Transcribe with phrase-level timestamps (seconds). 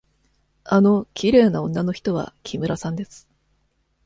[0.63, 3.29] あのきれいな女の人は木村さんです。